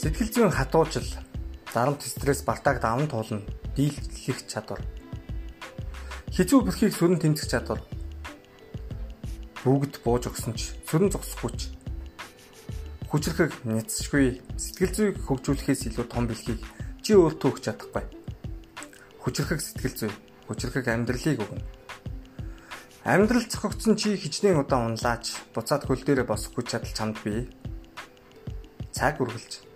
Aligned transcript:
Сэтгэл 0.00 0.32
зүйн 0.32 0.48
хатуужил 0.48 1.04
дарамт 1.76 2.00
стресс 2.00 2.40
бартааг 2.40 2.80
даван 2.80 3.04
туулна 3.04 3.44
дийлэх 3.76 4.48
чадвар. 4.48 4.80
Хизүү 6.32 6.64
бүрхийг 6.64 6.96
сүрэн 6.96 7.20
тэмцэх 7.20 7.52
чадвар. 7.52 7.84
Бүгд 9.60 10.00
бууж 10.00 10.32
өгсөн 10.32 10.56
ч 10.56 10.72
сүрэн 10.88 11.12
зогсохгүй 11.12 11.52
ч 11.52 11.60
хүчрхэг 13.12 13.52
няцшгүй 13.68 14.40
сэтгэл 14.56 14.94
зүйг 14.96 15.16
хөгжүүлэхээс 15.20 15.92
илүү 15.92 16.06
том 16.08 16.24
бэлхийг 16.32 16.64
чи 17.04 17.12
өөртөө 17.20 17.48
өгч 17.52 17.62
чадахгүй. 17.68 18.04
Хүчрхэг 19.20 19.60
сэтгэл 19.60 19.96
зүй, 20.00 20.12
хүчрхэг 20.48 20.88
амьдралыг 20.88 21.44
өгнө. 21.44 21.66
Амьдрал 23.04 23.44
цохогдсон 23.44 24.00
чи 24.00 24.16
хичнээн 24.16 24.64
удаан 24.64 24.96
унлаач 24.96 25.36
буцаад 25.52 25.84
хөл 25.84 26.00
дээрээ 26.00 26.24
босох 26.24 26.56
хүч 26.56 26.72
чадал 26.72 26.96
чамд 26.96 27.20
бий. 27.20 27.52
Цаг 28.96 29.20
үргэлж 29.20 29.69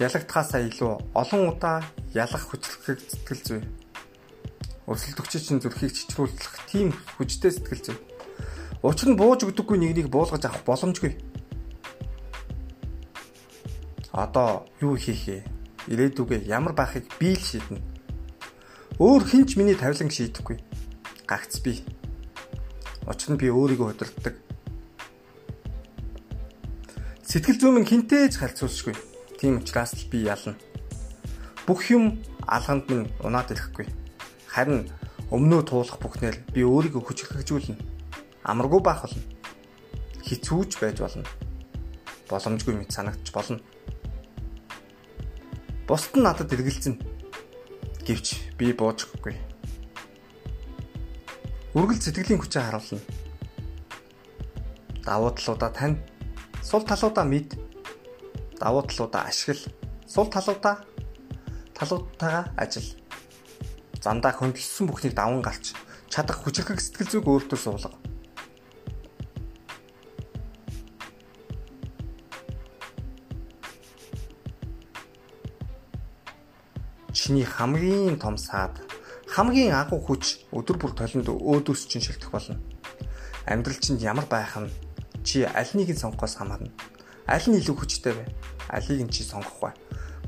ялагдхаасаа 0.00 0.64
илүү 0.64 1.12
олон 1.12 1.42
удаа 1.52 1.84
ялах 2.16 2.48
хүчлэхийг 2.48 3.04
сэтгэл 3.04 3.42
зүй. 3.44 3.60
Өрсөлдөгч 4.88 5.32
чинь 5.44 5.60
зүрхийг 5.60 5.92
чичрүүлэх 5.92 6.64
тийм 6.72 6.96
хүчтэй 7.20 7.52
сэтгэл 7.52 7.84
зүй. 7.84 7.98
Учир 8.80 9.12
нь 9.12 9.20
бууж 9.20 9.44
өгдөггүй 9.44 9.76
нэгнийг 9.76 10.08
буулгаж 10.08 10.48
авах 10.48 10.64
боломжгүй. 10.64 11.20
Одоо 14.16 14.64
юу 14.80 14.96
хийх 14.96 15.28
вэ? 15.28 15.44
Ирээдүгээ 15.92 16.48
ямар 16.48 16.72
байхыг 16.72 17.04
би 17.20 17.36
л 17.36 17.44
шийднэ. 17.44 17.84
Өөр 18.96 19.22
хинч 19.28 19.60
миний 19.60 19.76
тавилан 19.76 20.08
шийдэхгүй. 20.08 20.64
Гагц 21.28 21.60
би. 21.60 21.84
Учир 23.04 23.36
нь 23.36 23.40
би 23.40 23.52
өөрийгөө 23.52 23.92
удирддаг. 23.92 24.34
Сэтгэл 27.20 27.60
зүйн 27.60 27.84
хинтээж 27.84 28.40
харьцуулшгүй 28.40 29.09
Тийм 29.40 29.56
учраас 29.56 29.96
л 29.96 30.04
би 30.12 30.20
ялна. 30.20 30.52
Бүх 31.64 31.88
юм 31.88 32.20
алганд 32.44 32.92
минь 32.92 33.08
унаад 33.24 33.48
ирэхгүй. 33.48 33.88
Харин 34.44 34.84
өмнөө 35.32 35.64
туулах 35.64 35.96
бүхнээр 35.96 36.36
би 36.52 36.60
өөрийгөө 36.60 37.00
хүчрхэгжүүлнэ. 37.00 37.80
Амаргүй 38.44 38.84
байх 38.84 39.08
болно. 39.08 39.24
Хизүүж 40.28 40.76
байж 40.76 41.00
болно. 41.00 41.24
Боломжгүй 42.28 42.76
мэт 42.76 42.92
санагдч 42.92 43.32
болно. 43.32 43.64
Бусд 45.88 46.12
нь 46.12 46.20
надад 46.20 46.52
эргэлзэн. 46.52 47.00
Гэвч 48.04 48.60
би 48.60 48.76
буужхгүй. 48.76 49.40
Үргэл 51.72 52.04
сэтгэлийн 52.04 52.44
хүчээ 52.44 52.60
харуулна. 52.60 53.00
Давуу 55.00 55.32
талуудаа 55.32 55.72
тань, 55.72 55.96
сул 56.60 56.84
талуудаа 56.84 57.24
мэд 57.24 57.69
давуу 58.60 58.84
талуудаа 58.84 59.24
ашигла, 59.26 59.72
сул 60.06 60.28
талуудаа 60.28 60.84
талуудтайгаа 61.72 62.52
ажил. 62.60 62.84
Замдаа 64.04 64.36
хөндлөсөн 64.36 64.86
бүхнийг 64.88 65.16
даван 65.16 65.40
гарч 65.40 65.72
чадах 66.12 66.44
хүчрхэг 66.44 66.80
сэтгэл 66.80 67.08
зүг 67.08 67.24
өөртөө 67.24 67.58
суулга. 67.58 67.96
Чиний 77.16 77.44
хамгийн 77.44 78.18
том 78.18 78.36
саад 78.36 78.80
хамгийн 79.30 79.72
агуу 79.72 80.02
хүч 80.02 80.50
өдөр 80.50 80.76
бүр 80.82 80.92
толинд 80.98 81.28
өөдөөс 81.30 81.86
чинь 81.86 82.02
шилжих 82.02 82.34
болно. 82.34 82.58
Амьдрал 83.46 83.78
чинь 83.78 84.02
ямар 84.02 84.26
байх 84.26 84.58
нь 84.58 84.72
чи 85.22 85.46
аль 85.46 85.70
нэгийг 85.74 86.00
сонгохоос 86.00 86.40
хамаарна. 86.40 86.72
Аль 87.30 87.46
нь 87.46 87.60
илүү 87.62 87.76
хүчтэй 87.78 88.18
вэ? 88.18 88.24
Алийг 88.70 89.02
нь 89.02 89.10
чи 89.10 89.26
сонгох 89.26 89.58
бай. 89.60 89.74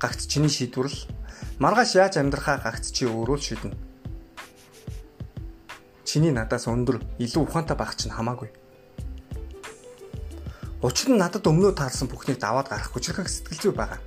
Гагц 0.00 0.24
чиний 0.24 0.48
шийдвэр 0.48 0.88
л 0.88 0.98
маргааш 1.60 1.92
яаж 2.00 2.16
амьдрахаа 2.16 2.56
гагц 2.64 2.88
чи 2.88 3.04
өөрөө 3.04 3.36
л 3.36 3.44
шийднэ. 3.44 3.76
Чиний 6.08 6.32
надаас 6.32 6.64
өндөр 6.64 7.04
илүү 7.20 7.44
ухаантай 7.44 7.76
байх 7.76 7.92
чинь 8.00 8.16
хамаагүй. 8.16 8.48
Учир 10.80 11.12
нь 11.12 11.20
надад 11.20 11.44
өмнөө 11.44 11.76
таарсан 11.76 12.08
бүхнийг 12.08 12.40
даваад 12.40 12.72
гарах 12.72 12.88
хүчрхэг 12.88 13.28
сэтгэл 13.28 13.60
зүй 13.60 13.72
байгаа. 13.76 14.00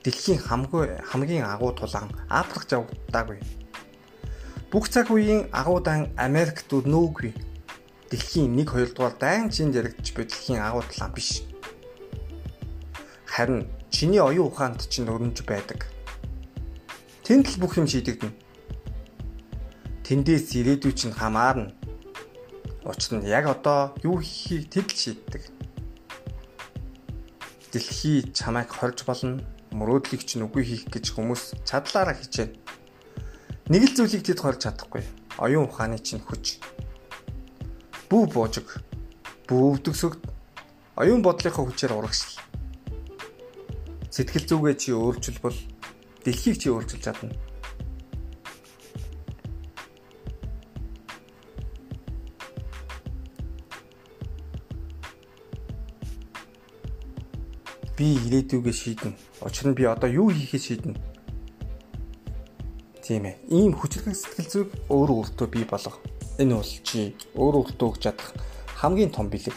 Дэлхийн 0.00 0.40
хамгийн 0.40 1.04
хамгийн 1.04 1.44
агуу 1.44 1.76
тулаан 1.76 2.08
Африк 2.32 2.64
жавдаагүй. 2.64 3.44
Бүх 4.72 4.88
цаг 4.88 5.12
үеийн 5.12 5.52
агуу 5.52 5.84
дан 5.84 6.08
Америкт 6.16 6.72
өрнөөгүй 6.72 7.36
дэлхийн 8.08 8.56
1 8.56 8.64
2 8.64 8.96
дугаар 8.96 9.14
дайн 9.20 9.52
чин 9.52 9.76
яригдж 9.76 10.16
буй 10.16 10.24
дэлхийн 10.24 10.64
агуу 10.64 10.82
талаа 10.88 11.12
биш. 11.12 11.44
Харин 13.30 13.70
чиний 13.94 14.18
оюун 14.18 14.50
ухаанд 14.50 14.90
чинь 14.90 15.06
өрнөж 15.06 15.46
байдаг. 15.46 15.86
Тэнд 17.22 17.46
л 17.46 17.60
бүх 17.62 17.78
юм 17.78 17.86
шийдэгдэнэ. 17.86 18.34
Тэндээс 20.02 20.58
ирээдүй 20.58 20.90
чинь 20.90 21.14
хамаарна. 21.14 21.70
Учир 22.82 23.22
нь 23.22 23.30
яг 23.30 23.46
одоо 23.46 23.94
юу 24.02 24.18
хийхийг 24.18 24.66
тэд 24.66 24.90
л 24.90 24.98
шийддэг. 24.98 25.42
Дэлхий 27.70 28.26
чамайг 28.34 28.74
хорж 28.74 29.06
болно. 29.06 29.38
Мөрөөдлийг 29.70 30.26
чинь 30.26 30.42
үгүй 30.50 30.66
хийх 30.66 30.84
гэж 30.90 31.14
хүмүүс 31.14 31.62
чадлаараа 31.62 32.18
хичээнэ. 32.18 32.58
Нэг 33.70 33.82
л 33.86 33.94
зүйлийг 33.94 34.26
тэд 34.26 34.42
хорж 34.42 34.66
чадахгүй. 34.66 35.06
Оюун 35.38 35.70
ухааны 35.70 36.02
чинь 36.02 36.18
хүч 36.18 36.58
бүү 38.10 38.26
боожиг 38.34 38.66
бүү 39.46 39.78
өвдөгсөг 39.78 40.18
оюун 40.98 41.22
бодлынхаа 41.22 41.62
хүчээр 41.62 41.94
урагшил. 41.94 42.49
Сэтгэл 44.10 44.46
зүгээ 44.50 44.74
чи 44.74 44.90
өөрчилбол 44.90 45.54
дэлхийг 46.26 46.58
чи 46.58 46.68
өөрчилж 46.74 46.98
чадна. 46.98 47.30
Би 57.94 58.18
ирээдүгээ 58.26 58.74
шийднэ. 58.74 59.14
Учир 59.46 59.70
нь 59.70 59.78
би 59.78 59.86
одоо 59.86 60.10
юу 60.10 60.34
хийхээ 60.34 60.58
шийднэ. 60.58 60.98
Тийм 62.98 63.30
ээ. 63.30 63.38
Ийм 63.46 63.78
хүчрхэг 63.78 64.16
сэтгэл 64.18 64.50
зүг 64.50 64.68
өөрөө 64.90 65.16
өөртөө 65.22 65.48
бий 65.54 65.62
болго. 65.62 66.02
Энэ 66.42 66.58
бол 66.58 66.72
чи 66.82 67.14
өөр 67.38 67.54
өөртөө 67.62 67.88
өгч 67.94 68.02
чадах 68.02 68.34
хамгийн 68.74 69.12
том 69.14 69.28
бэлэг 69.30 69.54